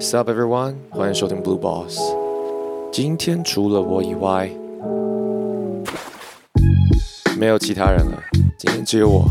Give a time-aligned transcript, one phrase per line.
[0.00, 1.98] Sup everyone，欢迎收听 Blue Boss。
[2.92, 4.50] 今天除了我以外，
[7.38, 8.22] 没有其他人了。
[8.58, 9.24] 今天只有我，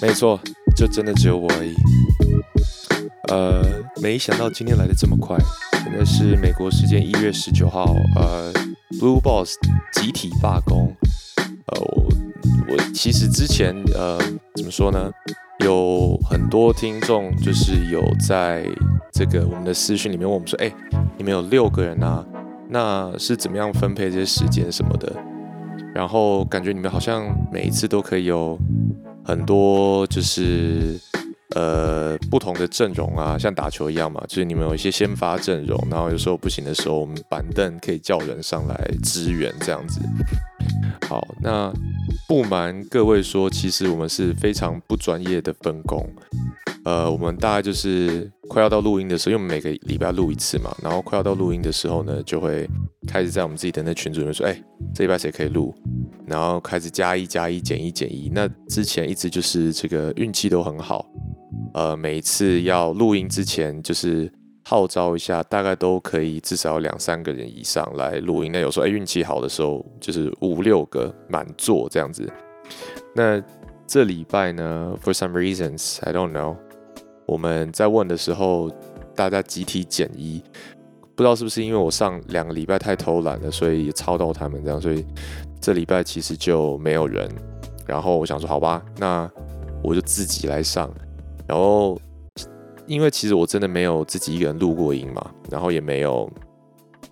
[0.00, 0.38] 没错，
[0.76, 1.74] 就真的只有我而已。
[3.28, 3.62] 呃，
[4.02, 5.36] 没想到今天来的这么快。
[5.82, 8.52] 现在是美国时间一月十九号，呃
[9.00, 9.56] ，Blue Boss
[9.92, 10.94] 集体罢工。
[11.66, 12.04] 呃，我
[12.68, 14.18] 我其实之前呃
[14.54, 15.10] 怎么说呢？
[15.64, 18.66] 有很多听众就是有在
[19.10, 20.70] 这个我们的私讯里面问我们说，哎，
[21.16, 22.22] 你们有六个人啊，
[22.68, 25.10] 那是怎么样分配这些时间什么的？
[25.94, 28.58] 然后感觉你们好像每一次都可以有
[29.24, 31.00] 很多就是
[31.54, 39.98] 呃不同的阵容啊，像打球一样嘛，就是你们有一些先发阵容，然后有时候不行的时候，我们板凳可以叫人上来支援这样子。
[41.08, 41.72] 好，那
[42.26, 46.08] 不瞒各位说，其实我们是非常不专业的分工。
[46.84, 52.68] 呃，我们大概就是快要到录音的时候，因为我们每个礼拜录一次嘛，然后快要到录音的时候呢，就会
[53.08, 54.62] 开始在我们自己的那群组里面说，哎，
[54.94, 55.74] 这礼拜谁可以录？
[56.26, 58.30] 然后开始加一加一，减一减一。
[58.34, 61.06] 那之前一直就是这个运气都很好，
[61.72, 64.30] 呃，每一次要录音之前就是。
[64.66, 68.50] 号召一下，大概都可以至少两三个人以上来录音。
[68.50, 72.26] 那有时候哎运气好的时候，就是五六个满座这样子。
[73.14, 73.42] 那
[73.86, 76.56] 这礼拜呢，for some reasons I don't know，
[77.26, 78.70] 我们在问的时候，
[79.14, 80.42] 大家集体减一，
[81.14, 85.04] 不知道是不是因为我上两个礼拜太偷懒了，所以也超到他们这样，所以
[85.60, 87.30] 这礼拜其实就没有人。
[87.86, 89.30] 然后我想说，好吧，那
[89.82, 90.90] 我就自己来上，
[91.46, 92.00] 然后。
[92.86, 96.30] 因为其实我真的没有自己一个人录过音嘛，然后也没有，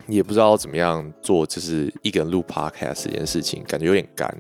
[0.07, 4.31] 也不知道怎么样做，就是一个人录 podcast 这件事情，感觉有点干。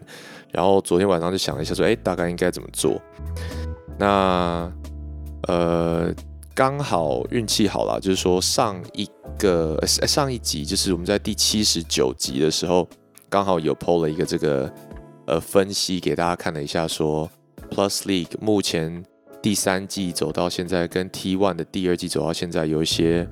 [0.51, 3.01] 然后昨天晚上就想了一下，说，哎，大概应该怎么做？
[3.99, 4.71] 那
[5.49, 6.13] 呃，
[6.55, 12.87] 刚好运气好了，就是说上一个上一集，就是我们在第七十九集的时候，
[13.31, 14.71] 刚好有 PO 了一个这个
[15.27, 17.31] 呃分析给大家看了一下，说
[17.71, 19.03] Plus League 目前。
[19.43, 23.29] 第三季走到现在，跟 T One 的第二季走到现在，有一些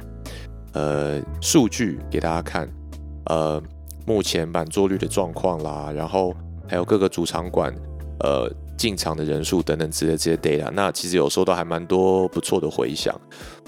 [0.73, 2.69] 呃数据给大家看，
[3.27, 3.63] 呃，
[4.05, 6.35] 目前满座率的状况啦，然后
[6.69, 7.73] 还有各个主场馆
[8.25, 13.19] 呃进场的人数等等之类这些 data，那其实有收到还蛮多不错的回响。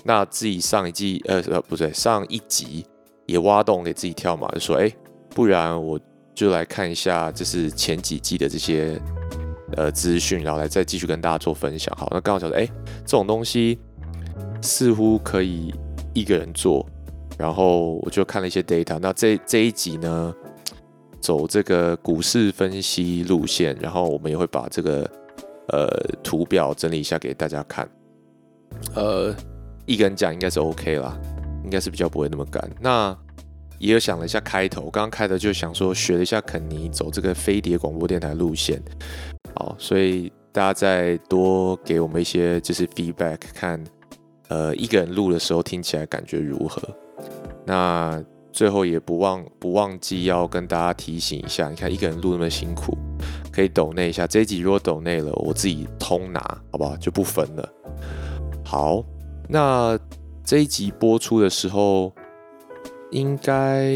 [0.03, 2.84] 那自己上一季呃呃不对，上一集
[3.26, 4.92] 也挖洞给自己跳嘛，就说哎，
[5.30, 5.97] 不然我
[6.34, 9.00] 就来看一下，就是前几季的这些。
[9.77, 11.94] 呃，资讯，然后来再继续跟大家做分享。
[11.97, 12.66] 好，那刚好讲说，哎，
[13.05, 13.78] 这种东西
[14.60, 15.75] 似乎可以
[16.12, 16.87] 一个人做。
[17.38, 18.99] 然后我就看了一些 data。
[19.00, 20.33] 那这这一集呢，
[21.19, 25.10] 走这个股市分析路线，然后我们也会把这个
[25.69, 25.89] 呃
[26.22, 27.89] 图表整理一下给大家看。
[28.94, 29.34] 呃，
[29.87, 31.19] 一个人讲应该是 OK 啦，
[31.65, 32.71] 应该是比较不会那么干。
[32.81, 33.16] 那
[33.78, 38.81] 也有想了一下开头，刚刚开头就想说学了一下肯尼走这个飞碟广播电台路线。
[39.55, 43.83] 好，所以大家再多给我们一些就是 feedback，看，
[44.49, 46.83] 呃，一个人录的时候听起来感觉如何？
[47.65, 52.97] 那最后也不忘不忘记要跟大家提醒一下，你看一个人录那么辛苦，
[53.53, 54.27] 可以抖内一下。
[54.27, 56.41] 这一集如果抖内了，我自己通拿，
[56.71, 56.97] 好不好？
[56.97, 57.69] 就不分了。
[58.65, 59.05] 好，
[59.49, 59.99] 那
[60.45, 62.13] 这一集播出的时候。
[63.12, 63.95] 应该，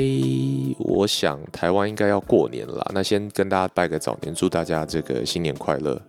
[0.79, 2.89] 我想台湾应该要过年了。
[2.95, 6.01] 那先跟大家拜个早年，祝大家这个新年快乐，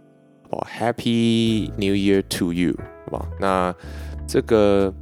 [0.52, 2.76] 好吧？Happy New Year to you，
[3.06, 3.28] 好吧？
[3.40, 3.74] 那
[4.28, 4.94] 这个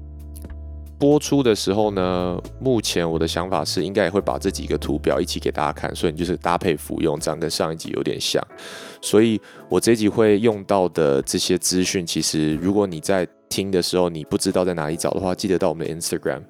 [0.99, 8.41] 播出的时候呢，目前我的想法是，应该也会把这几个图表一起给大家看，所以你就是搭配服用，这样跟上一集有点像。
[9.01, 16.43] 所以我这集会用到的这些资讯，其实如果你在听的时候你不知道在哪里找的话，记得到我们的 Instagram。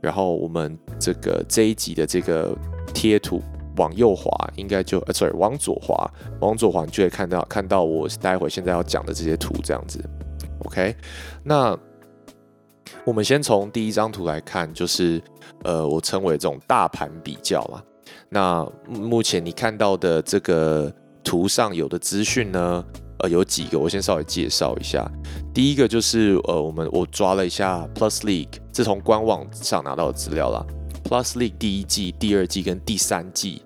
[0.00, 2.56] 然后我们这个这一集的这个
[2.94, 3.42] 贴图
[3.76, 6.10] 往右滑，应该就呃，sorry，往左滑，
[6.40, 10.02] 往左滑你就会看到看到我待会现在要讲的这些图这样子。
[10.64, 10.94] OK，
[11.44, 11.78] 那
[13.04, 15.22] 我们先从第一张图来看，就是
[15.64, 17.82] 呃，我称为这种大盘比较嘛。
[18.28, 20.92] 那目前你看到的这个
[21.22, 22.84] 图上有的资讯呢？
[23.20, 25.10] 呃，有几个我先稍微介绍一下。
[25.52, 30.64] 第一个就是呃，我们我抓了一下 Plus League，自从官网上拿到的资料啦。
[31.04, 33.62] Plus League 第一季、第二季跟第三季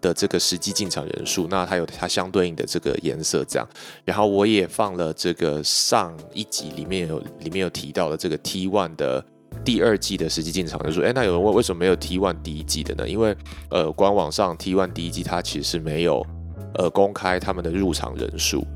[0.00, 3.68] 的这个实际进场人数，那它有它相对应的这个颜色这样。
[4.04, 9.24] 然后我也放了这个上一集里面有里面有提到的这个 T One 的
[9.64, 11.00] 第二季的实际进场人数。
[11.00, 13.08] 哎，那有人问为什么没有 T One 第一季的呢？
[13.08, 13.34] 因为
[13.70, 16.24] 呃，官网上 T One 第一季它其实是没有。
[16.74, 18.66] 呃公开他们的入场人数。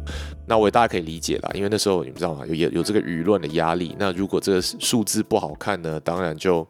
[0.47, 2.47] 那我也大家可以理解啦，因为那时候你们知道吗？
[2.47, 3.97] 有有有这个舆论的压力。
[3.99, 6.67] 那如果这个数字不好看呢，当然就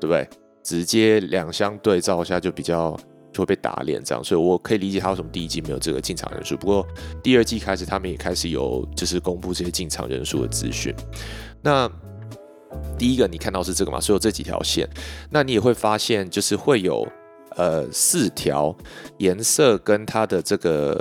[0.00, 0.28] 对不对？
[0.62, 2.94] 直接两相对照下就比较
[3.32, 4.22] 就会被打脸这样。
[4.22, 6.56] 所以我可以理解他为什么第一季没有这个进场人数。
[6.56, 6.86] 不过
[7.22, 10.94] 第二季开始，他们也开始有就是公布这些进场人数的资讯。
[11.62, 11.90] 那
[12.98, 13.98] 第一个你看到是这个嘛？
[13.98, 14.86] 所有这几条线，
[15.30, 17.06] 那你也会发现就是会有
[17.58, 18.74] 呃四条
[19.18, 20.98] 颜色跟它的这个。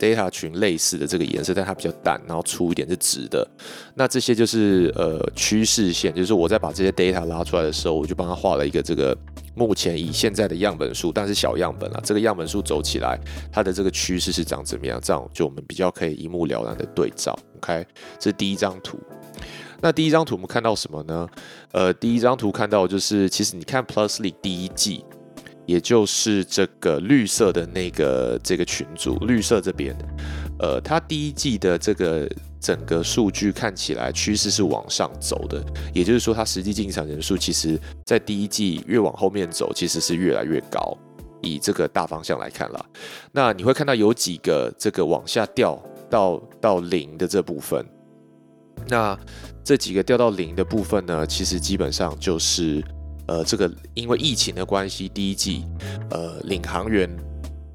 [0.00, 3.46] data 群类似的这个颜色，但它比较淡，然后粗一点是直的。
[3.94, 9.14] 那这些就是呃趋势线，就是我在把这些 data 拉出来的时候，我就帮他画了一个这个
[9.54, 13.20] 目前以现在的样本数，但是小样本啊，这个样本数走起来，
[13.52, 14.98] 它的这个趋势是长怎么样？
[15.02, 17.38] 这样就我们比较可以一目了然的对照。
[17.56, 17.86] OK，
[18.18, 18.98] 这是第一张图。
[19.82, 21.28] 那第一张图我们看到什么呢？
[21.72, 25.04] 呃，第一张图看到就是，其实你看 Plusly 第一季。
[25.70, 29.96] 也就是这个绿色的那个这个群组，绿色这边，
[30.58, 32.28] 呃，它第一季的这个
[32.60, 35.64] 整个数据看起来趋势是往上走的，
[35.94, 40.98] 也就是说，它实际进场人数其实在第一季越往后面走，其实是越来越高。
[41.40, 42.84] 以这个大方向来看啦，
[43.30, 45.80] 那你会看到有几个这个往下掉
[46.10, 47.86] 到到零的这部分，
[48.88, 49.16] 那
[49.62, 52.82] 这几个掉到零的部分呢，其实基本上就是。
[53.30, 55.64] 呃，这个因为疫情的关系，第一季，
[56.10, 57.08] 呃，领航员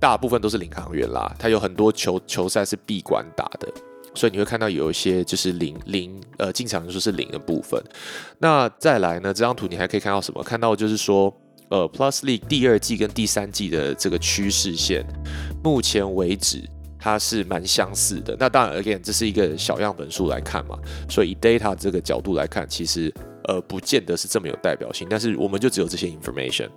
[0.01, 3.71] 大部分都是领航员啦，他有很多球球赛是闭馆打的，
[4.13, 7.81] 所以你会看到有一些就是零零呃进场人数是零的部分。
[8.37, 10.43] 那再来呢，这张图你还可以看到什么？
[10.43, 11.33] 看到就是说，
[11.69, 15.07] 呃，Plus League 第二季跟第三季的这个趋势线，
[15.63, 16.69] 目前为止
[16.99, 18.35] 它是蛮相似的。
[18.37, 20.77] 那当然，again，这是一个小样本数来看嘛，
[21.09, 23.09] 所以以 data 这个角度来看，其实。
[23.47, 26.69] 呃，不见得是这么有代表性，但是我们就只有这些 information，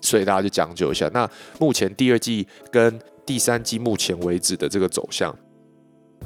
[0.00, 1.10] 所以大家就讲究一下。
[1.12, 1.28] 那
[1.58, 5.36] 目前第二季跟第三季目前为止的这个走向，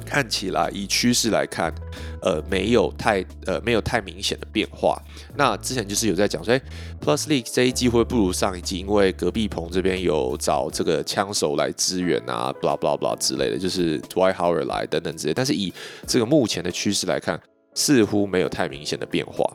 [0.05, 1.73] 看起来以趋势来看，
[2.21, 5.01] 呃，没有太呃没有太明显的变化。
[5.35, 6.61] 那之前就是有在讲说，哎
[7.01, 15.33] ，Plus League 这一季会不如上一季，因为隔壁棚这边有找这个枪手来支援啊，blah blah blah 之类的，就是 Dwight Howard 来等等之类。
[15.33, 15.73] 但是以
[16.07, 17.37] 这个目前的趋势来看。
[17.73, 19.45] 似乎没有太明显的变化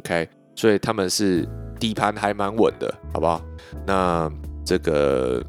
[0.00, 1.48] ，OK，所以他们是
[1.78, 3.40] 底盘还蛮稳的，好不好？
[3.86, 4.30] 那
[4.64, 5.42] 这个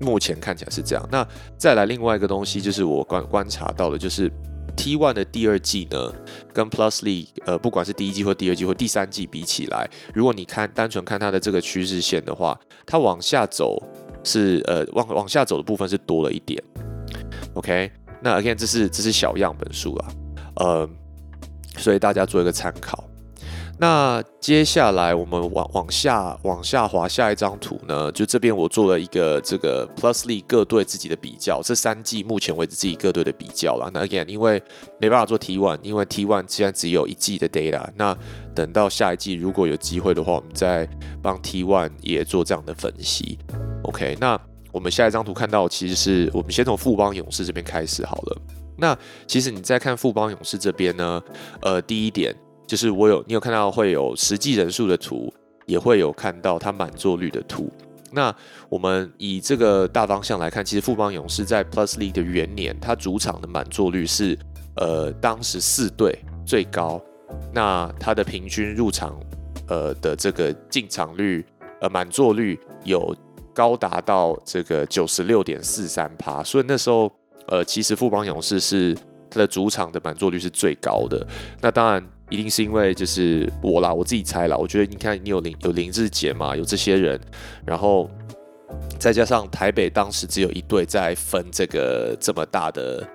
[0.00, 1.08] 目前看起来是这样。
[1.12, 1.26] 那
[1.56, 4.30] 再来另外一个东西，就是我观观察到的，就是
[4.76, 6.12] T One 的第二季呢，
[6.52, 13.80] 跟 Plusly 呃，不管是第一季或第二季或第三季比起来，如果你看单纯看它的这个趋势线的话，它往下走
[14.24, 16.62] 是呃往往下走的部分是多了一点
[17.54, 17.90] ，OK。
[18.20, 20.08] 那 again 这是这是小样本数啊，
[20.56, 20.90] 呃。
[21.78, 23.04] 所以大家做一个参考。
[23.80, 33.88] 那接下来我们往往下往下滑，下一张图呢，就这边我做了一个这个 Plusly 各队自己的比较，这三季目前为止自己各队的比较了。
[33.94, 34.60] 那 again，因为
[34.98, 37.88] 没办法做 T1，因为 T1 现在只有一季的 data。
[37.94, 38.18] 那
[38.52, 40.84] 等到下一季如果有机会的话，我们再
[41.22, 43.38] 帮 T1 也做这样的分析。
[43.84, 44.36] OK，那
[44.72, 48.36] 我们下一张图看到，其实是我们先从富邦勇士这边开始好了。
[48.80, 48.96] 那
[49.26, 51.20] 其实你再看富邦勇士这边呢，
[51.62, 52.32] 呃，第一点
[52.64, 55.34] 就是我有你有看到会有实际人数的图，
[55.66, 57.68] 也会有看到它满座率的图。
[58.12, 58.32] 那
[58.68, 64.38] 我们以这个大方向来看，其实富邦勇士在 Plus League 的元年，它主场的满座率是
[64.76, 66.16] 呃当时四队
[66.46, 67.02] 最高，
[67.52, 69.18] 那它的平均入场
[69.66, 71.44] 呃的这个进场率
[71.80, 73.12] 呃满座率有
[73.52, 77.10] 高达到这个九十六点四三趴，所以那时候。
[77.48, 78.94] 呃，其实富邦勇士是
[79.30, 81.26] 它的主场的满座率是最高的。
[81.60, 84.56] 那当然一定是因为就是我啦，我自己猜啦。
[84.56, 87.20] 我觉得你看你有林有林志杰嘛，有这些人，
[87.64, 88.08] 然后
[88.98, 93.06] 再加上台北当时只有一队在分这个这么大的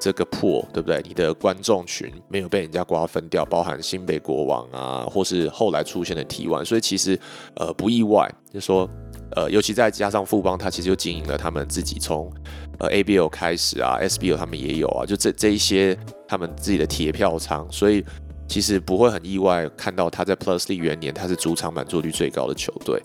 [0.00, 1.00] 这个破，对不对？
[1.06, 7.18] 你的观众群没有被人家瓜分掉，包含新北国王啊，或是后来出现的 T1，所以其实
[7.54, 8.88] 呃不意外，就说。
[9.32, 12.32] 呃，尤其再加上富邦，他其实就经营了他们自己从
[12.78, 18.04] 呃 ABL 开始啊，SBL 他们也有啊，就这这一些他们自己的铁票仓，所以
[18.48, 23.02] 其实不会很意外看到他在 Plus 利元年他是主场满座率最高的球队。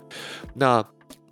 [0.54, 0.84] 那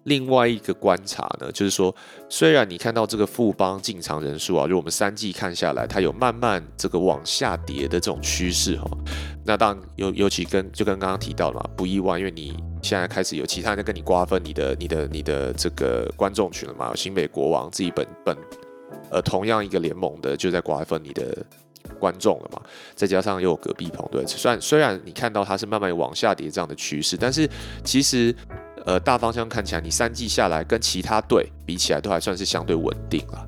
[0.04, 1.94] 另外一个观察呢，就是说，
[2.28, 8.90] 虽然你看到这个富邦进场人数啊，就我们三季看下来，它有慢慢这个往下跌的这种趋势哈。
[9.44, 18.36] 那当尤尤其跟就跟刚刚提到了嘛，不意外，因为你现在开始有其他人在跟你瓜分你的你的你的这个观众群了嘛，新北国王自己本本
[19.10, 21.44] 呃同样一个联盟的就在瓜分你的
[21.98, 22.60] 观众了嘛，
[22.94, 27.48] 再加上又有隔壁棚对，虽然虽然你看到它是慢慢往下跌这样的趋势，但是
[27.84, 28.34] 其实。
[28.86, 33.46] 呃大方向看起来，你三季下来跟其他队比起来，都还算是相对稳定了。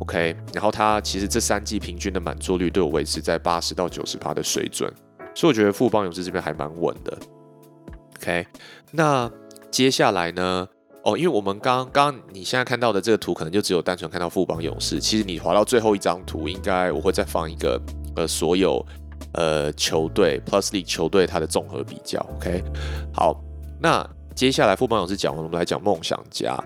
[0.00, 4.92] OK，然后他其实这三季平均的满座率都有维持在八十到九十趴的水准，
[5.34, 7.18] 所以我觉得富邦勇士这边还蛮稳的。
[8.20, 8.46] OK，
[8.92, 9.30] 那
[9.70, 10.68] 接下来呢？
[11.04, 14.98] 哦，因为我们刚刚你现在看到的这个图，可能就只有单纯看到富邦勇士。
[14.98, 17.80] 其实你滑到最后一张图，应该我会再放一个
[18.16, 18.84] 呃所有
[19.34, 22.18] 呃球队 Plus League 球队它的综合比较。
[22.36, 22.60] OK，
[23.14, 23.40] 好，
[23.80, 24.04] 那
[24.34, 26.58] 接下来富邦勇士讲完，我们来讲梦想家。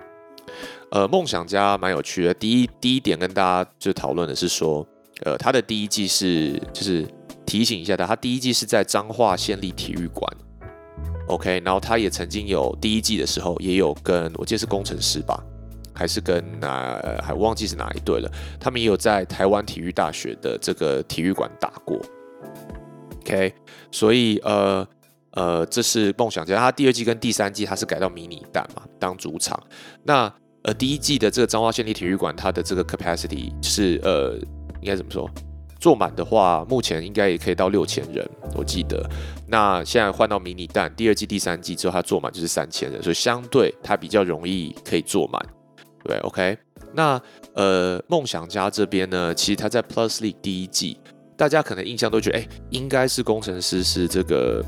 [0.91, 2.33] 呃，梦想家蛮有趣的。
[2.33, 4.83] 第一第一点跟大家就讨论的是说，
[5.23, 7.07] 呃，他的第一季是就是
[7.45, 10.27] 提醒一下大家，他第一季是在彰化县立体育馆。
[11.31, 15.41] OK，然后他也曾经有第一季的时候，也有跟我记得是工程师吧，
[15.93, 18.29] 还是跟哪还忘记是哪一队了。
[18.59, 21.97] 他们也有在台湾体育大学的这个体育馆打过。
[23.21, 23.53] OK，
[23.91, 24.85] 所以呃
[25.31, 26.57] 呃，这是梦想家。
[26.57, 29.57] 他第二季跟第三季他是改到迷你蛋嘛当主场。
[30.03, 30.31] 那
[30.63, 34.35] 呃第一季的这个彰化县立体育馆，它的这个 capacity 是呃
[34.81, 35.29] 应该怎么说？
[35.81, 39.03] 坐满的话，目前应该也可以到六千人，我记得。
[39.47, 45.43] 那现在换到迷你蛋，第二季、第三季之后，它坐满就是三千人，所以相对它比较容易可以坐满。
[46.03, 46.55] 对，OK。
[46.93, 47.19] 那
[47.55, 50.99] 呃，梦想家这边呢，其实它在 Plus League 第一季，
[51.35, 54.63] 大家可能印象都觉得，哎，应该是工程师是这个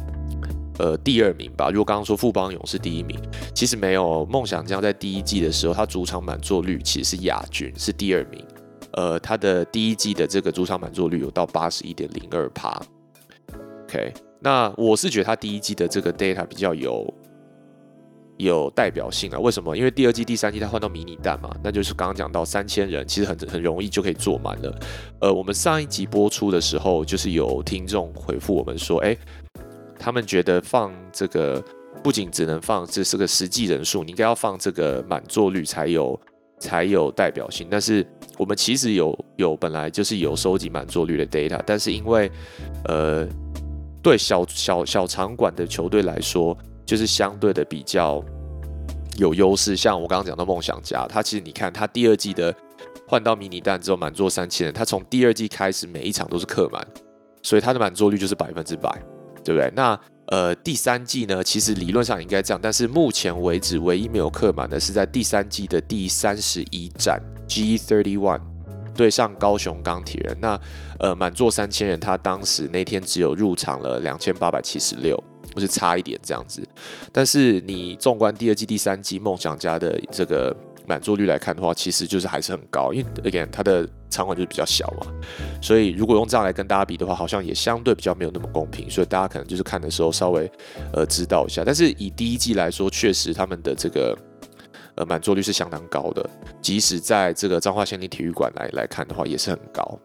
[0.80, 1.70] 呃第二名吧？
[1.70, 3.20] 如果刚刚说富邦勇是第一名，
[3.54, 4.26] 其实没有。
[4.26, 8.44] 梦想家在第一季的时候，它主场满座率其实是亚军，是第二名。
[8.94, 12.80] 呃，他的第一季的这个主场满座率有到八十一点零二趴。
[13.86, 17.12] OK，那我是觉得他第一季的这个 data 比较有
[18.38, 19.40] 有代表性啊。
[19.40, 19.76] 为什么？
[19.76, 24.80] 因为第二季、第三季他换到迷你蛋嘛，那就是刚刚讲到三千人，其实很很容易就可以坐满了。
[25.22, 29.18] 呃，我们上一集播出的时候，就是有听众回复我们说，哎，
[29.98, 31.64] 他们觉得放这个
[32.04, 36.20] 不仅只能放这是个实际人数，你应该要放这个满座率才有。
[36.60, 38.08] 才有代表性，但是
[38.44, 42.30] 我们其实有有本来就是有收集满座率的 data，但是因为
[42.90, 43.26] 呃
[44.02, 48.22] 对小小小场馆的球队来说，就是相对的比较
[49.18, 49.78] 有优势。
[49.78, 52.54] 像我刚刚讲到梦想家，他其实你看他第二季的
[53.08, 56.86] 换到迷你蛋之后满座三千人，他从第二季开始每一场都是客满，
[57.44, 58.92] 所以他的满座率就是百分之百，
[59.42, 59.72] 对不对？
[59.74, 68.42] 那呃，第三季呢，其实理论上应该这样，但是目前为止唯一没有客满的是在第三季的第三十一站 G Thirty One
[68.96, 70.38] 对上高雄钢铁人。
[70.40, 70.60] 那
[71.00, 75.22] 呃，满座三千人，他当时那天只有入场了两千八百七十六，
[75.54, 76.66] 不是差一点这样子。
[77.12, 80.56] 但是你纵观第二季、第三季梦想家的这个。
[80.86, 85.08] 满座率来看的话，其实就是还是很高，因为 again 它的场馆就是比较小嘛，
[85.62, 90.50] 所以如果用这样来跟大家比的话，好像也相对比较没有那么公平，所以大家可能就是看的时候稍微
[90.94, 91.64] 呃知道一下。
[91.66, 94.18] 但是以第一季来说，确实他们的这个
[94.96, 96.30] 呃满座率是相当高的，
[96.62, 100.00] 即使在这个彰化县立体育馆来来看的话，也是很高。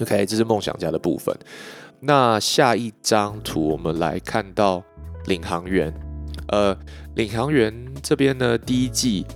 [0.00, 1.34] OK，这是梦想家的部分。
[2.00, 4.82] 那下一张图我们来看到
[5.26, 5.92] 领航员，
[6.48, 6.76] 呃，
[7.14, 9.26] 领航员这边呢，第一季。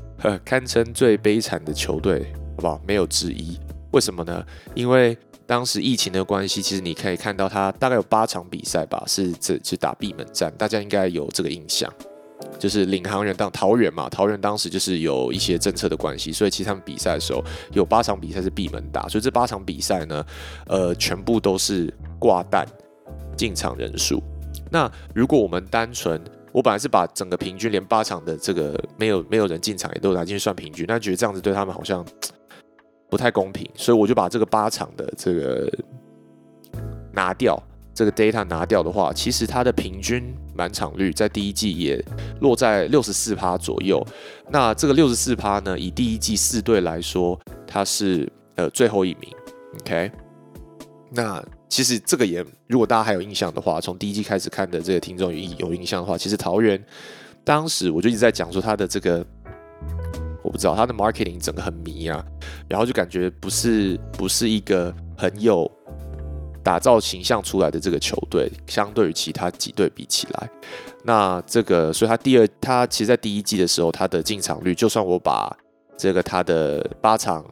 [0.43, 2.81] 堪称最悲惨的球队，好不好？
[2.87, 3.59] 没有之一。
[3.93, 4.45] 为什么呢？
[4.75, 11.93] 因为当时疫情的关系，其实你可以看到他大概有八场比赛吧，是这是打闭门战，大家应该有这个印象。
[12.59, 17.43] 就是领航员当桃园嘛，桃园当时就是有一些政策的关系，所以其实他们比赛的时候
[17.73, 20.25] 有八场比赛是闭门打，所以这八场比赛呢，
[20.67, 22.67] 呃，全部都是挂蛋
[23.37, 24.23] 进场人数。
[24.71, 26.21] 那如果我们单纯
[26.53, 32.05] 我本来是把整个平均连八场的这个没有没有人进场也都拿进去算平均，但觉得这样子对他们好像
[33.15, 35.71] 不太公平，所以我就把这个八场的这个
[37.13, 37.57] 拿掉，
[37.95, 42.05] 这个 data 拿掉的话，其实它的平均满场率在第一季也
[42.41, 44.05] 落在六十四趴左右。
[44.51, 49.31] 那这个六十四趴呢，以第一季四队来说，它是呃最后一名。
[49.83, 50.11] OK，
[51.13, 51.41] 那。
[51.67, 56.81] 其实这个也，如果大家还有印象的话，从第一季开始看的这个听众有有印象的话，其实桃园
[57.43, 59.27] 当时我就一直在讲说他的这个，
[60.45, 62.25] 我不知道他的 marketing 整个很迷啊，
[62.69, 65.69] 然后就感觉不是不是一个很有
[66.63, 70.51] 打造形象出来的这个球队，相对于其他几队比起来，
[71.03, 75.57] 那这个所以他第二他其实，在第一季的时候，他的进场率，就算我把
[75.97, 77.45] 这个他的八场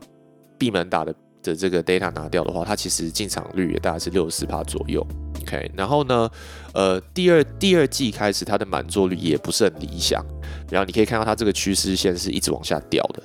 [0.57, 1.13] 闭门打的。
[1.43, 5.07] 的这个 data 拿掉的话，它其实进场率也大概是六十四趴左右。
[5.43, 6.31] OK，然后呢，
[6.73, 10.25] 呃，第二第二季开始它的满座率也不是很理想，
[10.71, 13.23] 然后你可以看到它这个趋势线是一直往下掉的，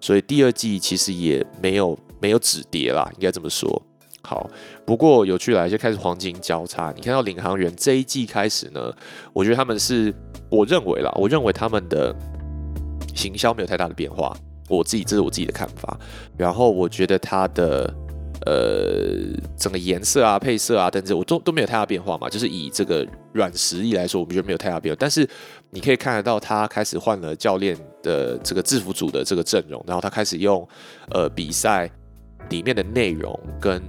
[0.00, 3.82] 所以第二季其实也没有没有止跌啦，应该这么说。
[4.22, 4.50] 好，
[4.84, 6.92] 不过有趣来就开始黄金交叉。
[6.94, 8.92] 你看到领航员这一季开始呢，
[9.32, 10.12] 我觉得他们是，
[10.50, 12.14] 我认为啦，我认为他们的
[13.14, 14.36] 行销没有太大的变化。
[14.68, 15.98] 我自己这是我自己的看法。
[16.36, 17.92] 然后我觉得它的
[18.46, 22.28] 呃整个颜色啊、配色啊等等，我都都没有太大变化嘛。
[22.28, 24.96] 就是以这个软实力来说，我觉得没有太大变化。
[25.00, 25.28] 但是
[25.70, 30.66] 你可以看得到，他开始换了教练的这个制服组的这个阵容，然后他开始用
[31.10, 31.90] 呃比赛
[32.50, 33.82] 里面的内容跟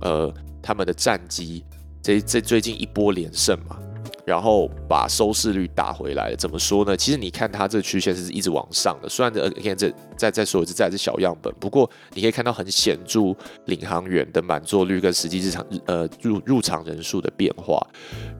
[0.00, 1.64] 呃，他们的战绩，
[2.02, 3.78] 这这最近一波连胜嘛，
[4.24, 6.34] 然后把收视率打回来。
[6.36, 6.96] 怎么说呢？
[6.96, 13.34] 其实你看它这个曲线是一直往上的，虽然这看这再再说一次，这还是小样本，不过你可以看到很显著
[13.66, 17.80] 领航员的满座率跟实际日常呃入入场人数的变化。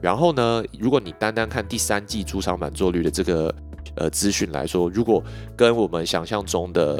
[0.01, 3.53] 然后呢，如果你单单看第三季主场满座率的这个
[3.95, 5.23] 呃资讯来说，如果
[5.55, 6.95] 跟我们想象中的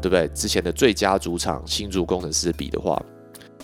[0.00, 3.00] 对不对之前的最佳主场新竹工程师比的话，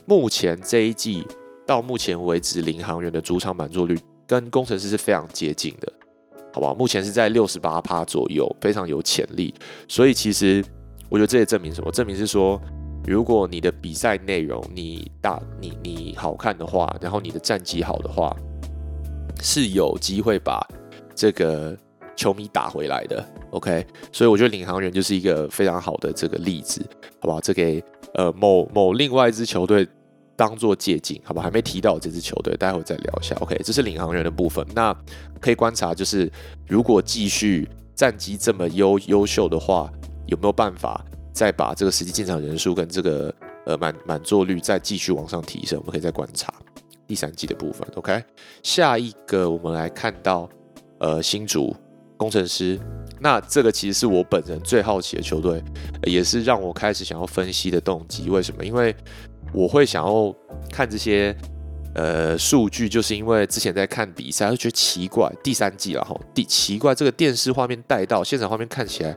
[0.06, 1.24] 目前这一季
[1.66, 5.92] 到目前为止，领航员的主场满座率跟工程师是非常接近的，
[6.52, 6.74] 好不好？
[6.74, 9.54] 目前是在六十八趴左右，非常有潜力。
[9.86, 10.64] 所以其实
[11.08, 11.92] 我觉得这也证明什么？
[11.92, 12.60] 证明是说，
[13.06, 18.34] 如果你的比赛内容你大你你好看的话，然后你的战绩好的话，
[19.40, 20.60] 是有机会把
[21.14, 21.76] 这个
[22.16, 23.24] 球迷打回来的。
[23.50, 26.84] OK，所以我觉得领航员就是一个非常好的这个例子，
[27.20, 27.40] 好不好？
[27.40, 27.82] 这给
[28.14, 29.86] 呃某某另外一支球队。
[30.36, 31.42] 当做借鉴，好吧？
[31.42, 33.34] 还没提到这支球队，待会再聊一下。
[33.40, 34.64] OK，这是领航员的部分。
[34.74, 34.94] 那
[35.40, 36.30] 可以观察，就是
[36.68, 39.90] 如果继续战绩这么优优秀的话，
[40.26, 41.02] 有没有办法
[41.32, 45.78] 再把这个实际进场人数跟这个呃满满座率再继续往上提升？
[45.78, 46.52] 我们可以再观察
[47.06, 47.88] 第三季的部分。
[47.94, 48.22] OK，
[48.62, 50.46] 下一个我们来看到
[50.98, 51.74] 呃新竹
[52.18, 52.78] 工程师。
[53.18, 55.64] 那这个其实是我本人最好奇的球队，
[56.02, 58.28] 也是让我开始想要分析的动机。
[58.28, 58.62] 为什么？
[58.62, 58.94] 因为
[59.52, 60.34] 我会想要
[60.70, 61.34] 看这些
[61.94, 65.32] 呃数据，就是因为之前在看比赛，就觉得奇怪。
[65.42, 69.16] 第三季了哈，第奇怪，这个电视画面带到现场画面看起来，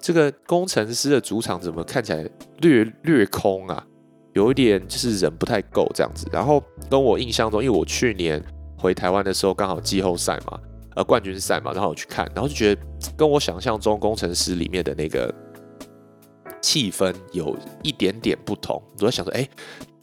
[0.00, 3.86] 这个工程师的主场怎么看起来略略空啊？
[4.34, 6.26] 有一点就是人不太够这样子。
[6.30, 8.42] 然后跟我印象中，因为我去年
[8.76, 10.60] 回台湾的时候刚好季后赛嘛，
[10.96, 12.82] 呃冠军赛嘛，然后我去看，然后就觉得
[13.16, 15.34] 跟我想象中工程师里面的那个。
[16.60, 19.48] 气氛有一点点不同，我在想说，哎，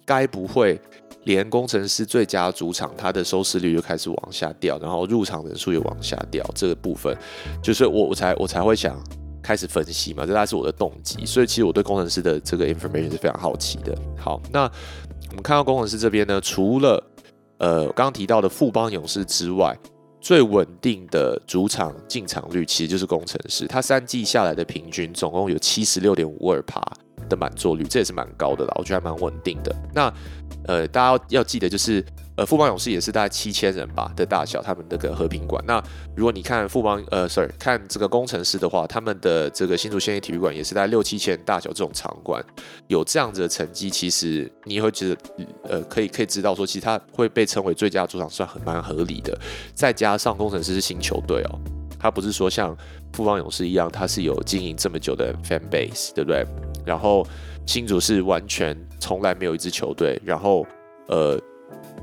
[0.05, 0.79] 该不会
[1.25, 7.15] 连工程师最佳主场，它的收视率就开始往下掉，然后入场人数也往下掉，这个部分
[7.61, 9.01] 就是我我才我才会想
[9.41, 11.25] 开始分析嘛，这大概是我的动机。
[11.25, 13.97] 所以其实我对工程师的这个 information 是非常好奇的。
[14.17, 14.63] 好，那
[15.29, 17.03] 我们看到工程师这边呢，除了
[17.57, 19.77] 呃刚刚提到的富邦勇士之外。
[20.27, 26.81] 最稳定的主场进场率其实就是工程师，他三季下来的平均总共有七十六点五二趴
[27.29, 29.73] 的满座率，这也是蛮高的啦，我觉得还蛮稳定的。
[29.95, 30.13] 那
[30.65, 32.03] 呃，大家要记得就是。
[32.38, 35.62] 呃，富邦勇士也是大概七千人吧的大小，他们那个和平馆。
[35.65, 35.84] 那
[36.15, 42.45] 如果你看富邦，呃，sorry，看这个工程师的话，他们的这个新竹县立体育馆也是在六七千大小这种场馆，
[42.86, 45.17] 有这样子的成绩，其实你会觉得，
[45.63, 49.36] 呃，可以可以知道说，其实它会被称为最佳主场算很蛮合理的。
[49.73, 51.60] 再加上工程师是新球队哦，
[52.00, 52.78] 他不是说像
[53.13, 56.45] 富邦勇士一样，他是有经营这么久的 fan base，对不对？
[56.86, 57.26] 然后
[57.65, 60.63] 新竹是完全从来没有一支球队，然后
[61.08, 61.41] 呃。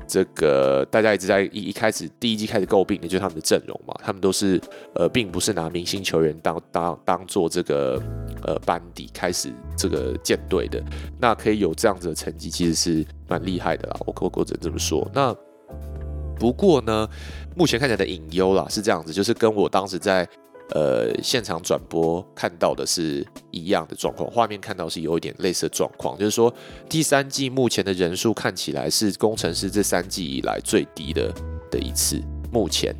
[0.07, 4.59] 这个大家一直在一一开始第一季开始诟病的就是他们的阵容嘛，他们都是
[4.93, 8.01] 呃，并不是拿明星球员当当当做这个
[8.43, 10.83] 呃班底开始这个建队的，
[11.19, 13.97] 那可以有这样子的成绩，其实是蛮厉害的啦。
[14.05, 15.09] 我我我只能这么说。
[15.13, 15.35] 那
[16.39, 17.07] 不过呢，
[17.55, 20.27] 目前看起来的隐忧啦是这样子，就是跟我当时在。
[20.71, 26.51] 呃，现场转播看到的是一样的状况，画面看到是有一点类似的状况，就是说
[26.89, 31.31] 第三季目前的人数看起来是工程师这三季以来最低的
[31.69, 32.19] 的一次，
[32.51, 32.95] 目前，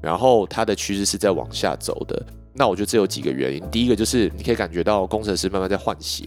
[0.00, 2.24] 然后它的趋势是在往下走的。
[2.54, 6.24] 那我觉得这有几个原因，第一个就是你可以感觉到工程师慢慢在换血，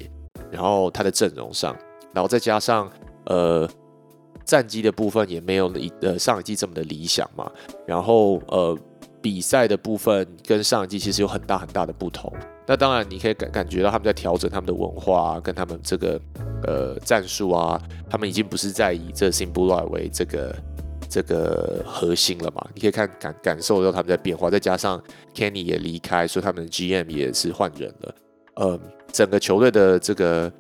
[0.52, 1.74] 然后他的阵容上，
[2.14, 2.92] 然后再加上
[3.28, 3.66] 呃
[4.44, 7.50] 战绩的部分也没有一呃上一季这么的理想嘛，
[7.88, 8.78] 然后呃。
[9.22, 12.32] 比赛的部分跟上一季其实有很大很大的不同。
[12.66, 16.20] 那当然，你可以感感觉到他们在调整他们的文化，啊跟他们这个
[16.64, 17.80] 呃战术啊，
[18.10, 20.56] 他们已经不是在以这 s i m b l e 为这个
[21.10, 22.66] 这个核心了嘛。
[22.74, 25.02] 你可以看感感受到他们在变化，再加上
[25.36, 28.16] Kenny 也离开，所以他们的 GM 也是换人了。
[28.56, 28.80] 呃，
[29.12, 30.52] 整个球队的这个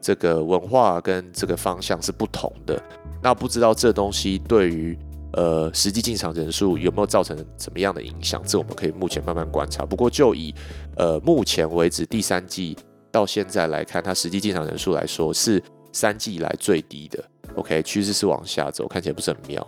[0.00, 2.80] 这个文化跟这个方向是不同的。
[3.22, 4.96] 那不知道这东西对于。
[5.36, 8.42] 呃，实际进场人数有没有造成怎么样的影响？
[8.46, 9.84] 这我们可以目前慢慢观察。
[9.84, 10.54] 不过就以
[10.96, 12.74] 呃目前为止第三季
[13.12, 17.22] 到现在来看，它实际进场人数来说是三季以来最低的。
[17.54, 19.66] OK，趋势是往下走，看起来不是很妙。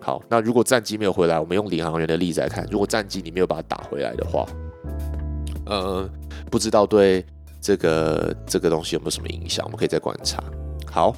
[0.00, 4.44] 好，那如果战机没有回来，我们用领航员的例子来看，如果战机你没有把它打回来的话，
[5.66, 6.08] 呃，
[6.50, 7.24] 不知道对
[7.60, 10.42] 这个这个东西有没有什么影响，我们可以再观察。
[10.90, 11.14] 好，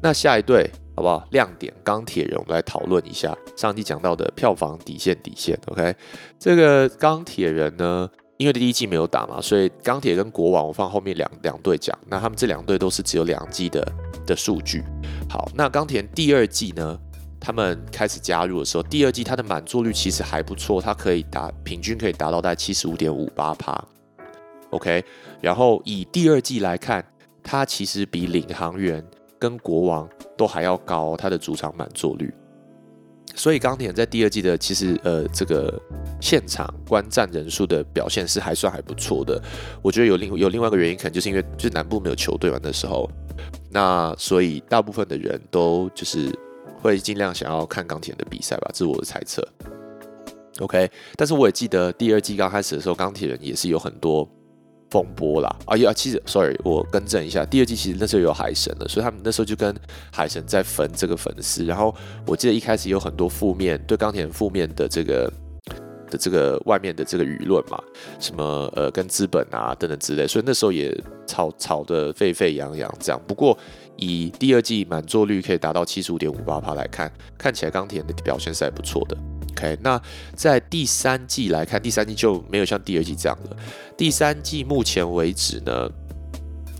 [0.00, 1.26] 那下一对好不好？
[1.30, 5.58] 亮点钢铁人，我们来讨论一下上集讲到的票房底线底线。
[5.66, 5.94] OK，
[6.38, 8.08] 这个钢铁人呢？
[8.38, 11.96] 因为第一季没有打嘛，所以钢铁跟国王我放后面两两队讲。
[12.08, 13.86] 那他们这两队都是只有两季的
[14.26, 14.82] 的数据。
[15.30, 16.98] 好，那钢铁第二季呢，
[17.38, 23.80] 他们开始加入的时候，第二季它的满座率其实还不错，它可以达平均可以达到在七十五点五八趴。
[24.70, 25.04] OK，
[25.40, 27.04] 然后以第二季来看，
[27.44, 29.06] 它其实比领航员
[29.38, 32.32] 跟国王都还要高，他的主场满座率。
[33.34, 35.80] 所以钢铁在第二季的其实呃这个
[36.20, 39.40] 现场观战人数的表现是还算还不错的。
[39.80, 43.08] 我觉得有另有另外一个原因，可能就是因为就是南部没有球队嘛那时候，
[43.70, 46.30] 那所以大部分的人都就是
[46.82, 49.46] 会尽量想要看钢铁人的比赛吧，这是我的猜测。
[50.58, 54.28] OK，但是我也记得第二季刚开始的时候，钢铁人也是有很多。
[54.92, 59.74] 风波啦，啊呀，其实，sorry，我更正一下，第二季其实那时候有海神了，所以他们那时候就跟
[60.12, 61.64] 海神在分这个粉丝。
[61.64, 61.94] 然后
[62.26, 65.32] 我记得一开始有很多负面对钢铁人负面的这个
[66.10, 67.82] 的这个外面的这个舆论嘛，
[68.20, 70.94] 什么呃跟资本啊等等之类，所以那时候也
[71.26, 73.18] 吵吵得沸沸扬扬这样。
[73.26, 73.56] 不过
[73.96, 79.16] 以第二季满座率可以达到七十五点五八趴来看，看起来钢铁的表现是还不错的。
[79.62, 80.00] OK，那
[80.34, 83.56] 在第三季来看，第三季就没有像第二季这样了。
[83.96, 85.88] 第三季目前为止呢，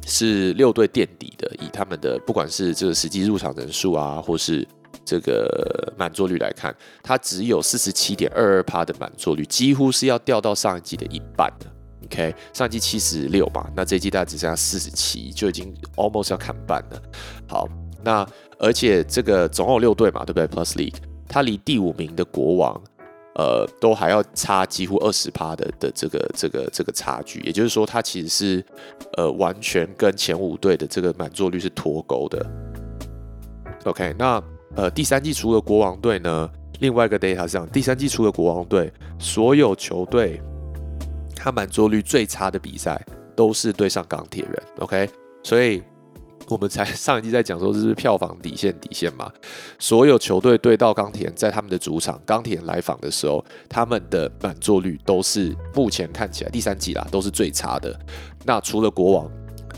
[0.05, 1.49] 是六队垫底的。
[1.61, 4.67] 以他们的不管是这个实际入场人数啊，或是
[5.05, 11.73] 这个满座率来看，它只有四十七点二二趴的满座率，几乎是要掉到上一季的一半了。
[12.07, 17.03] OK，上一季七十六嘛，那这一季大概只剩下四十七，就已经 almost 要砍半了。
[17.47, 17.69] 好，
[18.03, 18.27] 那
[18.59, 20.97] 而且这个总共有六队嘛，对不对？Plus League。
[21.33, 22.79] 他离第五名的国王，
[23.37, 28.65] 呃，都还要差几乎二十趴的的这个这个这个差距，也就是说，他其实是
[29.17, 32.47] 呃完全跟前五队的这个满座率是脱钩的。
[33.85, 34.43] OK，那
[34.77, 40.39] 呃第三季除了国王队呢，另外一个 data 是这样，第三季除了国王队，所有球队
[41.35, 43.03] 他满座率最差的比赛
[43.35, 44.63] 都是对上钢铁人。
[44.81, 45.09] OK，
[45.43, 45.83] 所以。
[46.53, 49.33] 我们才上一季在讲说这是票房底线底线嘛，
[49.79, 57.99] 所有球队对到钢铁在他们的主场，钢铁来访的时候，他们的满座率都是目前看起来第三季啦都是最差的。
[58.45, 59.31] 那除了国王，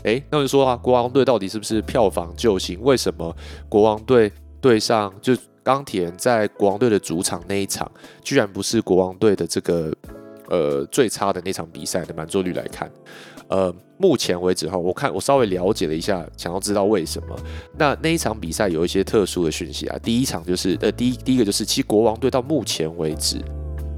[0.03, 2.79] 哎，那就说啊，国王队到底是不是票房救星？
[2.81, 3.35] 为什么
[3.69, 5.33] 国王队对上就
[5.63, 7.89] 钢铁在国王队的主场那一场，
[8.21, 9.91] 居然不是国王队的这个
[10.49, 12.91] 呃最差的那场比赛的满座率来看？
[13.47, 17.35] 呃，目前为止哈，我看我稍微了解了一下，想要知道为什么。
[17.77, 19.97] 那那一场比赛有一些特殊的讯息啊。
[19.99, 23.37] 第一场就是呃，第一第一个就是，其实国王队到目前为止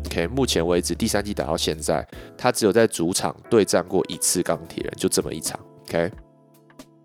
[0.07, 2.07] ，OK，目前为止第三季打到现在，
[2.37, 6.11] 他只有在主场对战过一次钢铁人，就这么一场，OK。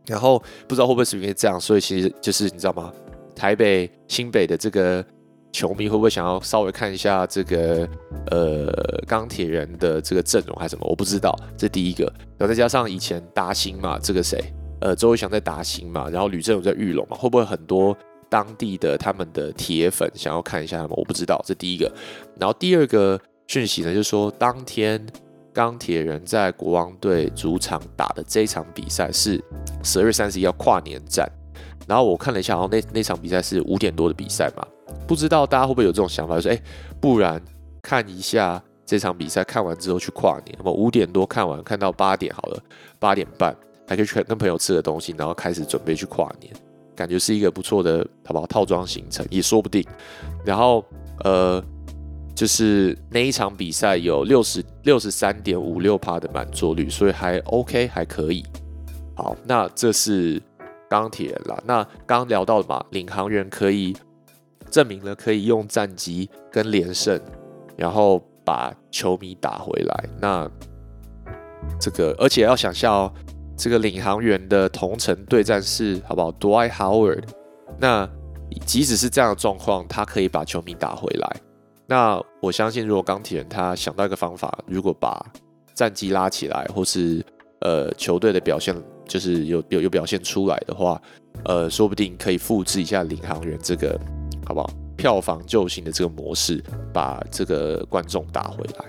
[0.07, 2.93] 然后不知道会不会是因为这样，所以其实就是你知道吗？
[3.37, 5.05] 台北新北的这个。
[5.53, 7.87] 球迷会不会想要稍微看一下这个
[8.31, 8.73] 呃
[9.07, 10.87] 钢铁人的这个阵容还是什么？
[10.89, 12.05] 我不知道，这第一个。
[12.39, 14.43] 然后再加上以前达兴嘛，这个谁？
[14.81, 17.97] 呃，周伟翔在达兴嘛，然后吕正勇在玉龙嘛，会不会很多
[18.29, 20.93] 当地的他们的铁粉想要看一下他们？
[20.97, 21.93] 我不知道，这第一个。
[22.41, 25.07] 然后第二个讯息呢，就是说当天
[25.53, 29.41] 钢铁人在国王队主场打的这一场比赛是
[29.85, 31.31] 十二月三十一要跨年战。
[31.87, 34.67] 然后我看了一下，然后那那场比赛是五点多的比赛嘛。
[35.07, 36.63] 不知道大家会不会有这种想法，说哎，
[37.01, 37.43] 不然
[37.83, 42.63] 看一下这场比赛，看完之后去跨年，那么五点多看完，看到八点好了，
[42.99, 43.55] 八点半
[43.87, 46.53] 还可以去跟朋友吃个东西，然后开始准备去跨年，
[46.95, 48.47] 感觉是一个不错的，好不好？
[48.47, 49.85] 套装行程也说不定。
[50.45, 50.85] 然后
[51.25, 51.63] 呃，
[52.35, 58.45] 就是那一场比赛有六十六十三点五六趴的满座率，所以还 OK，还可以。
[59.15, 60.41] 好，那这是
[60.89, 61.63] 钢铁人啦。
[61.67, 63.95] 那刚聊到了嘛，领航员可以。
[64.73, 67.21] 证明了可以用战机跟连胜，
[67.77, 70.05] 然后把球迷打回来。
[70.19, 70.51] 那
[71.79, 73.13] 这个，而且要想象哦，
[73.55, 77.25] 这个领航员的同城对战是好不好？Dwight Howard。
[77.79, 78.09] 那
[78.65, 81.37] 即使是这样的状况，他可以把球迷打回来。
[81.87, 85.23] 那我相信，如果钢铁人他想到一个方法，如果把
[85.75, 87.23] 战绩拉起来，或是
[87.61, 88.75] 呃球队的表现
[89.07, 91.01] 就是有有有表现出来的话，
[91.45, 94.01] 呃，说不定可以复制一下领航员这个。
[94.47, 94.71] 好不好？
[94.97, 98.85] 票房救星的这个模式，把这个观众打回来。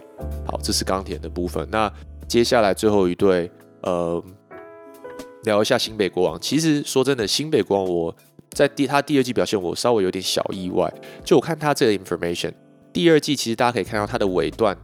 [0.46, 1.68] 好，这是钢铁的部分。
[1.72, 1.92] 那
[2.28, 3.50] 接下来最后一对，
[3.82, 4.24] 呃，
[5.46, 6.40] 聊一下新北国王。
[6.40, 8.16] 其实说真的，新北国王我
[8.52, 10.94] 在第他第二季表现，我稍微有点小意外。
[11.24, 12.52] 就我看他这个 information，
[12.92, 14.78] 第二季其实大家可以看到他的尾段，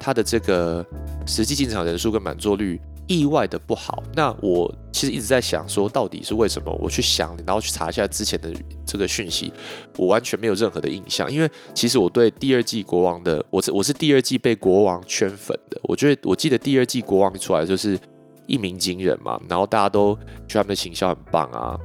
[0.00, 0.84] 他的这个
[1.26, 4.02] 实际进场人数跟满座率意外的不好。
[4.14, 6.72] 那我其实一直在想说，到底是为什么？
[6.80, 8.52] 我去想，然后去查一下之前的
[8.86, 9.52] 这个讯息，
[9.96, 11.30] 我完全没有任何的印象。
[11.32, 15.80] 因为其实我对第二季国王的，我是我是第二季被国王圈粉的。
[15.84, 17.98] 我觉得我记得第二季国王出来就是
[18.46, 20.14] 一鸣惊人嘛，然后大家都
[20.46, 21.78] 觉得他们的形象很棒啊。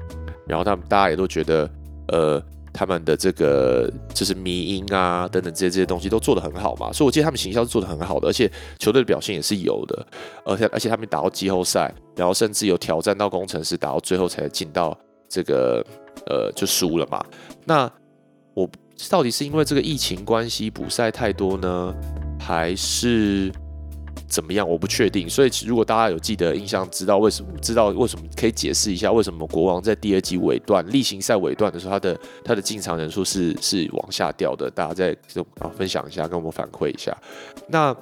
[0.47, 1.69] 然后他们大家也都觉得，
[2.07, 2.41] 呃，
[2.77, 10.05] 他们的这个就是迷音啊等等这些这些东西都做得很好嘛，所以我记得他们形象是做得很好的，而且球队的表现也是有的，
[10.45, 14.95] 而且而且他们打到季后赛，然后甚至有挑战到工程师，打到最后才进到
[15.27, 15.83] 这个
[16.27, 17.25] 呃就输了嘛。
[17.65, 17.91] 那
[18.53, 18.69] 我
[19.09, 21.95] 到底是因为这个疫情关系补赛太多呢，
[22.39, 23.51] 还是？
[24.27, 24.67] 怎么样？
[24.67, 25.27] 我不确定。
[25.29, 34.69] 所以，如果大家有记得印象，知道为什么，知道为什么，可以解释一下为什么国王在第二季尾段例行赛尾段的时候，他的他的进场人数是是往下掉的。
[34.69, 35.11] 大家再
[35.59, 37.15] 啊分享一下，跟我们反馈一下。
[37.67, 37.95] 那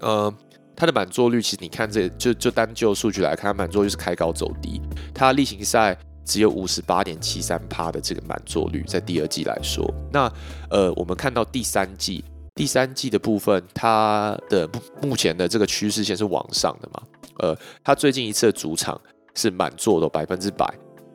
[0.00, 0.32] 呃，
[0.74, 4.80] 他的满座率其实你看，这就就单就数据来看，满座率是开高走低。
[5.14, 9.88] 他例行赛只有五十八点七三趴的这个满座率，在第二季来说。
[10.10, 10.32] 那
[10.70, 12.24] 呃，我们看到第三季。
[12.60, 14.68] 第三季的部分，它的
[15.00, 17.02] 目前的这个趋势线是往上的嘛？
[17.38, 19.00] 呃，它最近一次的主场
[19.34, 20.70] 是满座的百分之百，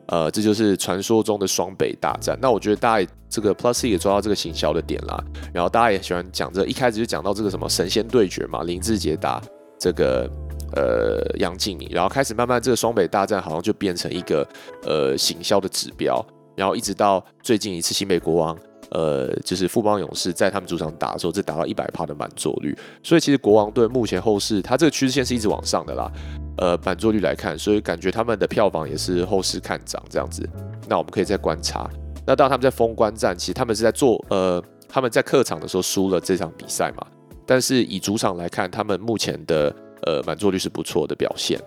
[0.08, 2.36] 呃，这就是传说中的双北大战。
[2.42, 5.22] 那我觉得大家这个 Plus 也抓到这个行销的点啦，
[5.54, 9.40] 然后大家也喜欢讲这，一开始就讲到这个什么神仙对决嘛，林志杰打
[9.78, 10.28] 这个
[10.74, 14.44] 呃杨敬敏，然后开始慢慢这个双北大战好像就变成一个
[14.82, 16.20] 呃行销的指标，
[16.56, 18.58] 然后一直到最近一次新北国王。
[18.90, 26.10] 呃，就是富邦勇士在他们主场打的时候，这达到一百帕的满座率，所以其实国王队目前后市，它这个趋势线是一直往上的啦。
[26.58, 30.48] 呃，满座率来看，所以感觉他们的票房也是后市看涨这样子。
[30.88, 31.90] 那我们可以再观察。
[32.26, 37.06] 那当他们在封关战，其实他们是在做呃，他们在客场的时候输了这场比赛嘛。
[37.44, 41.60] 但是以主场来看，他们目前的呃满座率是不错的表现。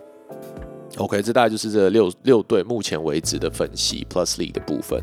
[0.96, 5.00] OK，这大概就是这六六队目前为止的分析 plus lee 的部分。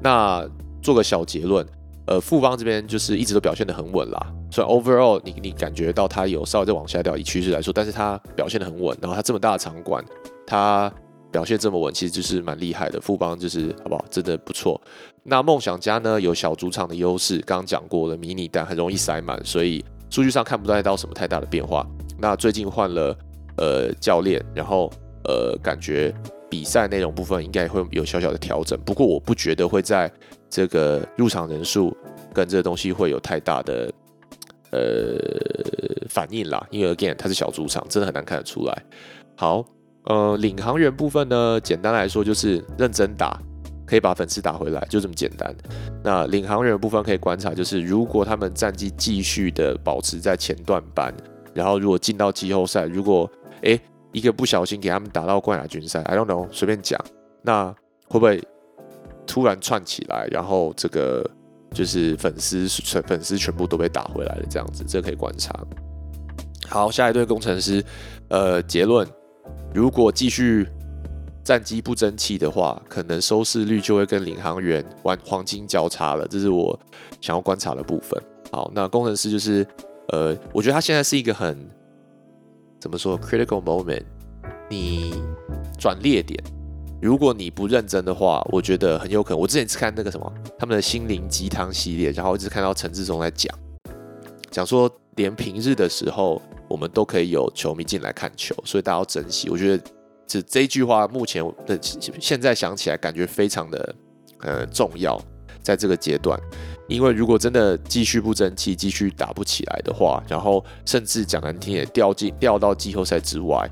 [0.00, 0.48] 那
[0.88, 1.66] 做个小结论，
[2.06, 10.02] 呃，富邦这边就是一直都表现得很稳啦，所以 overall 你你感觉到它有稍微在往下掉，以趋势来说，但是它表现得很稳，然后它这么大的场馆，
[10.46, 10.90] 它
[11.30, 12.98] 表现这么稳，其实就是蛮厉害的。
[13.02, 14.80] 富邦就是好不好，真的不错。
[15.24, 21.86] 那梦想家呢，有小主场的优势，刚刚讲过了，迷你蛋很容易塞满，所以数据上看不到到什么太大的变化。
[22.18, 23.14] 那最近换了
[23.58, 24.90] 呃教练，然后
[25.24, 26.14] 呃感觉。
[26.50, 30.10] 比赛内容部分应该会有小小的调整，不过我不觉得会在
[30.48, 31.94] 这个入场人数
[32.32, 33.92] 跟这个东西会有太大的
[34.70, 35.18] 呃
[36.08, 38.82] 反应啦，因为 again 它是小主场，真的很难看得出来。
[39.36, 39.62] 好，
[40.04, 43.38] 呃，领航员部分呢，简单来说就是认真打，
[43.86, 45.54] 可以把粉丝打回来，就这么简单。
[46.02, 51.14] 那领航员部分可以观察，就是如果他们战绩继续的保持在前段班，
[51.52, 53.30] 然后如果进到季后赛，如果
[53.62, 53.78] 诶。
[54.12, 56.98] 一个不小心给他们打到冠亚军赛，I don't know，随便讲，
[57.42, 57.66] 那
[58.08, 58.42] 会不会
[59.26, 61.28] 突然串起来，然后这个
[61.72, 65.54] 就是粉丝全粉丝全部都被打回来了这样子，这可以观察。
[66.68, 67.84] 好，下一对工程师，
[68.28, 69.06] 呃，结论，
[69.74, 70.66] 如果继续
[71.44, 76.78] 战绩不争气的话，可能收视率就会跟领航员玩黄金交叉了，这是我
[77.20, 78.18] 想要观察的部分。
[78.50, 79.66] 好，那工程师就是，
[80.08, 81.68] 呃，我觉得他现在是一个很。
[82.80, 84.04] 怎么说？Critical moment，
[84.68, 85.14] 你
[85.78, 86.42] 转捩点。
[87.00, 89.38] 如果你不认真的话，我觉得很有可能。
[89.38, 93.56] 我之前是看那个什么，他们的心灵鸡汤系列，然后一直看到陈志忠在讲，
[94.50, 99.48] 讲说连平日的时候，我们都可以有球迷进来看球，所以大家要珍惜。
[99.48, 99.84] 我觉得
[100.26, 103.94] 这这句话，目前的现在想起来，感觉非常的
[104.40, 105.16] 呃重要，
[105.62, 106.38] 在这个阶段。
[106.88, 113.70] 因为如果真的继续不争气，继续打不起来的话，然后甚至讲难听也掉进掉到季后赛之外，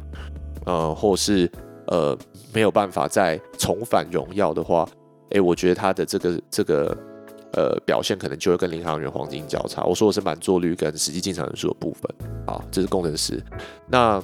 [0.66, 1.50] 呃，或是
[1.86, 2.14] 呃
[2.52, 4.86] 没有办法再重返荣耀的话，
[5.30, 6.94] 诶，我觉得他的这个这个
[7.54, 9.82] 呃表现可能就会跟领航员黄金交叉。
[9.84, 12.02] 我说的是满座率跟实际进场人数的部分。
[12.46, 13.42] 好，这是工程师。
[13.88, 14.22] 那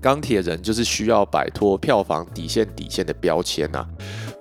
[0.00, 3.84] 钢铁人就是需要摆脱票房底线底线的标签呐。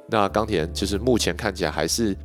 [0.09, 2.15] 那钢铁人就是目前看起来还是。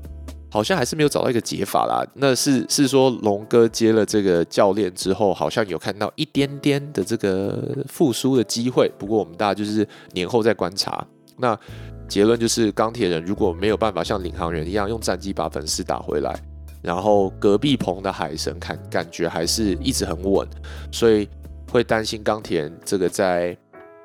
[0.51, 2.07] 好像还是没有找到一个解法啦。
[2.15, 8.89] 那是是说龙哥接了这个教练之后，好像有看到一点点的这个复苏的机会。
[8.97, 11.05] 不过我们大家就是年后再观察。
[11.37, 11.59] 那
[12.07, 16.33] 结论就是钢铁人如果没有办法像领航员一样用战绩把粉丝打回来，
[16.81, 20.49] 然后隔壁棚的海神看感觉还是一直很稳，
[20.93, 21.29] 所以
[21.69, 23.59] 会担心钢铁人这个在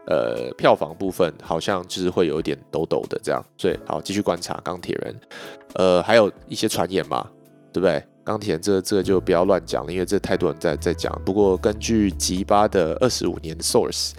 [0.09, 5.15] 呃票房部分好像就是会有一点抖抖的这样，所以好继续观察钢铁人，
[5.75, 7.25] 呃，还有一些传言嘛，
[7.71, 8.03] 对不对？
[8.25, 11.09] 钢铁人这这个就不要乱讲了，因为这太多人在在讲。
[11.25, 14.11] 不过根据吉巴的二十五年 source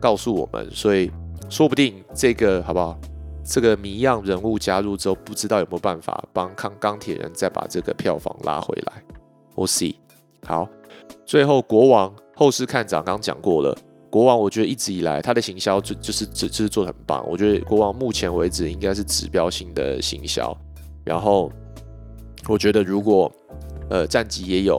[0.00, 1.10] 告诉我们，所以
[1.48, 2.98] 说不定这个好不好？
[3.44, 9.02] 这个谜样人物加入之后，不知道有没有办法帮康钢铁人再把这个票房拉回来。
[9.54, 9.96] 我 see。
[10.44, 10.68] 好，
[11.24, 13.76] 最后国王后世看涨，刚刚讲过了。
[14.12, 17.26] 国王我觉得一直以来他的行销就就是只就是做的很棒。
[17.26, 20.54] 我觉得国王目前为止应该是指标性的行销。
[21.02, 21.50] 然后
[22.46, 23.32] 我觉得如果
[23.88, 24.78] 呃战绩也有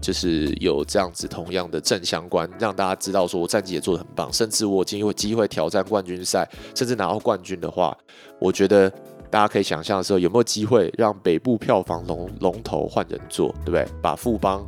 [0.00, 7.96] 就是有这样子同样的正相关，让大家知道说我战绩也做的很棒，甚至我今有机会挑战冠军赛，甚至拿到冠军的话，
[8.40, 8.90] 我觉得
[9.30, 13.86] 大家可以想象的时候有没有机会让北部票房龙龙头换人做，对不对？
[14.02, 14.66] 把富邦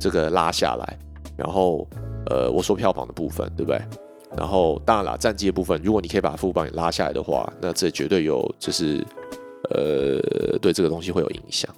[0.00, 0.98] 这个拉下来，
[1.36, 1.88] 然后
[2.26, 3.80] 呃我说票房的部分，对不对？
[4.36, 9.04] 然后当然了，战绩的部分，如果你可以把富邦给拉下来的话，那这绝对有就是
[9.70, 11.72] 呃对这个东西会有影响。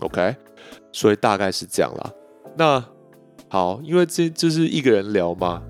[0.00, 0.34] OK。
[0.92, 2.12] 所以大概是这样啦。
[2.56, 2.84] 那
[3.48, 5.60] 好，因为这就是一个人聊嘛，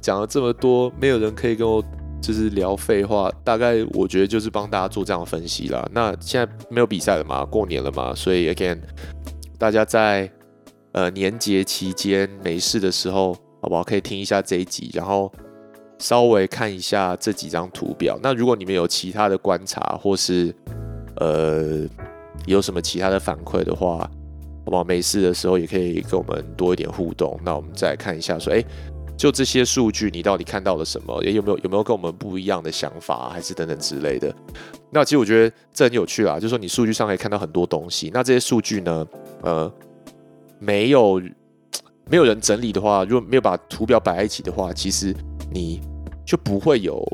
[0.00, 1.80] 讲了这么多，没有人可以跟我
[2.20, 3.30] 就是聊废话。
[3.44, 5.88] 大概我觉得就是帮大家做这样的分析啦。
[5.92, 8.80] 那现在没有比赛了嘛，过年了嘛，所以 again，
[9.56, 10.28] 大家在
[10.92, 13.82] 呃年节期间没事的时候，好不好？
[13.82, 15.32] 可以听一下这一集，然后
[15.98, 18.18] 稍微看一下这几张图表。
[18.22, 20.54] 那如果你们有其他的观察，或是
[21.16, 21.86] 呃
[22.46, 23.98] 有什么其他的反馈的话，
[24.64, 24.84] 好不好？
[24.84, 27.38] 没事的时候也可以跟我们多一点互动。
[27.44, 28.64] 那我们再看一下，说，哎，
[29.16, 31.22] 就这些数据，你到底看到了什么？
[31.24, 34.34] 也有没有有没有跟我们不一样的想法，还是等等之类的？
[34.90, 38.10] 那其实我觉得这很有趣啊，就是说你数据上可以看到很多东西。
[38.12, 39.06] 那这些数据呢，
[39.42, 39.72] 呃，
[40.62, 41.20] 没有
[42.08, 45.14] 没有人整理的话，如果没有把图表摆在一起的话，其实
[45.50, 45.80] 你
[46.24, 47.04] 就不会有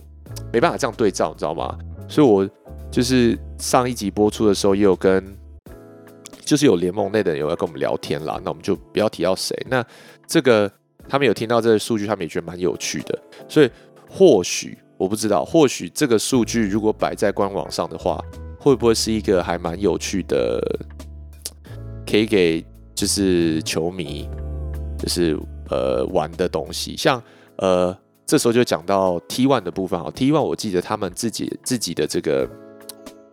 [0.53, 1.79] 没办法这样对照，你知道吗？
[2.09, 2.49] 所以我
[2.91, 5.37] 就是上一集播出的时候也有跟。
[6.45, 9.55] 就是有联盟内的人有要跟我们聊天啦，那我们就不要提到谁。
[9.69, 9.85] 那
[10.27, 10.73] 这个
[11.07, 13.23] 他们有听到这个数据，他们也觉得蛮有趣的。
[13.47, 13.71] 所以
[14.09, 18.19] 或许我不知道，或许这个数据如果摆在官网上的话，
[18.59, 20.59] 会不会是一个还蛮有趣的，
[22.07, 22.65] 可以给
[22.99, 24.29] 就是球迷
[24.99, 25.39] 就是
[25.71, 26.97] 呃玩的东西。
[26.97, 27.23] 像
[27.59, 32.49] 呃这时候就讲到 T one 的部分啊，T one 我记得他们自己自己的这个。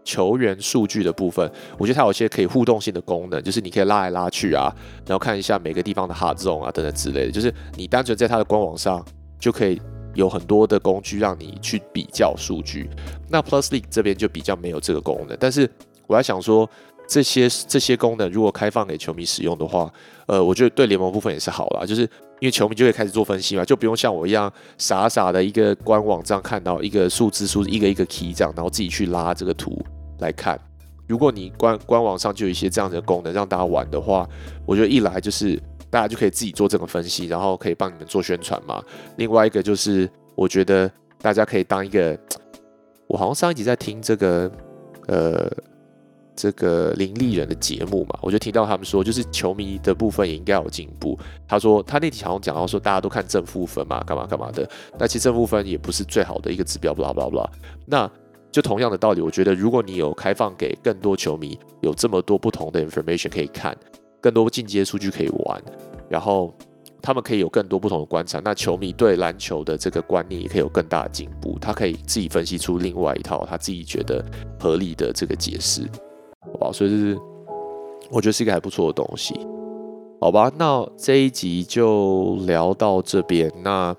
[0.08, 4.72] 球员数据的部分，我觉得它有些可以互动性的功能，就是你可以拉来拉去啊，
[5.04, 9.04] 然后看一下每个地方的 hard zone 啊等等之类的，就是你单纯在它的官网上
[9.40, 9.82] 就可以
[10.14, 12.88] 有很多的工具让你去比较数据。
[13.28, 15.68] 那 Plus League 这边就比较没有这个功能，但是
[16.06, 16.70] 我在想说，
[17.08, 19.92] 这些这些功能如果开放给球迷使用的话，
[20.28, 22.02] 呃，我觉得对联盟部分也是好啦，就是
[22.40, 29.78] 因为球迷就会开始做分析嘛，就不用像我一样傻傻的一个官网这样看到一个数字数一个一个 key 这样，然后自己去拉这个图。
[30.20, 30.58] 来看，
[31.08, 34.28] 如果你官官网上就有一些这样的功能让大家玩的话，
[34.66, 38.82] 我觉得一来就是大家就可以自己做这个分析，然后可以帮你们做宣传嘛。
[39.18, 40.90] 另外一个就是，我觉得
[41.22, 42.18] 大家可以当一个，
[43.08, 44.50] 我好像上一集在听这个
[45.08, 45.52] 呃
[46.36, 51.18] 这个林立人的节目嘛，我就听到他们说，就是球迷的部分也应该有进步。
[51.48, 54.70] 他说他那题好像讲到说，大家都看正负分嘛，干嘛干嘛的。
[55.00, 57.48] 那其实正负分也不是最好的一个指标，blah blah blah。
[57.86, 58.10] 那
[58.52, 63.76] 就同样的道理，我觉得如果你有开放给更多球迷有这么多不同的 information 可以看，
[64.22, 65.62] 更多进阶数据可以玩，
[66.10, 66.54] 然后
[67.02, 71.58] 他们可以有更多不同的观察，那球迷对篮球的这个观念也可以有更大的进步。
[71.60, 74.24] 他可以自己分析出另外一套他自己觉得
[74.60, 75.82] 合理的这个解释，
[76.54, 76.72] 好吧？
[76.72, 77.18] 所以就是
[78.10, 79.36] 我觉得是一个还不错的东西，
[80.20, 80.52] 好吧？
[80.58, 83.96] 那这一集就聊到这边，那。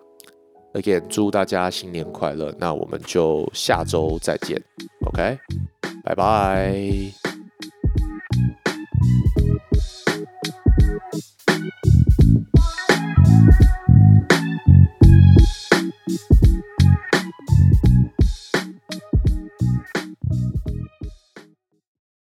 [0.75, 2.55] Again，祝大家新年快乐！
[2.59, 4.63] 那我们就下周再见
[5.07, 5.39] ，OK，
[6.05, 7.26] 拜拜。